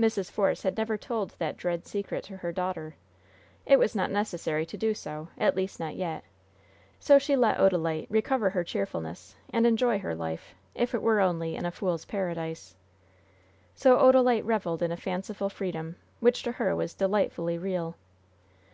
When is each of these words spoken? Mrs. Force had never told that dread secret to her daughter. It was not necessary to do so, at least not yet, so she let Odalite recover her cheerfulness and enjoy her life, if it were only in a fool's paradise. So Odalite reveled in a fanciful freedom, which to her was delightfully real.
Mrs. 0.00 0.30
Force 0.30 0.62
had 0.62 0.78
never 0.78 0.96
told 0.96 1.34
that 1.38 1.58
dread 1.58 1.84
secret 1.86 2.24
to 2.24 2.36
her 2.38 2.50
daughter. 2.50 2.94
It 3.66 3.78
was 3.78 3.94
not 3.94 4.10
necessary 4.10 4.64
to 4.64 4.76
do 4.78 4.94
so, 4.94 5.28
at 5.36 5.54
least 5.54 5.78
not 5.78 5.94
yet, 5.96 6.24
so 6.98 7.18
she 7.18 7.36
let 7.36 7.58
Odalite 7.58 8.06
recover 8.08 8.48
her 8.48 8.64
cheerfulness 8.64 9.36
and 9.50 9.66
enjoy 9.66 9.98
her 9.98 10.14
life, 10.14 10.54
if 10.74 10.94
it 10.94 11.02
were 11.02 11.20
only 11.20 11.56
in 11.56 11.66
a 11.66 11.70
fool's 11.70 12.06
paradise. 12.06 12.74
So 13.74 13.98
Odalite 13.98 14.46
reveled 14.46 14.82
in 14.82 14.92
a 14.92 14.96
fanciful 14.96 15.50
freedom, 15.50 15.96
which 16.20 16.42
to 16.44 16.52
her 16.52 16.74
was 16.74 16.94
delightfully 16.94 17.58
real. 17.58 17.96